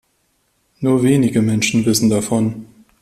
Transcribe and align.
Nur 0.79 1.03
wenige 1.03 1.43
Menschen 1.43 1.85
wissen 1.85 2.09
davon. 2.09 2.65